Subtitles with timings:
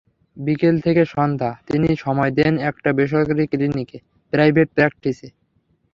[0.37, 3.97] বিকেল থেকে সন্ধ্যা তিনি সময় দেন একটা বেসরকারি ক্লিনিকে,
[4.33, 5.29] প্রাইভেট প্র্যাকটিসে।